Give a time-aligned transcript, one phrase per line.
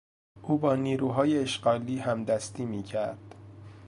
[0.41, 3.35] او با نیروهای اشغالی همدستی میکرد.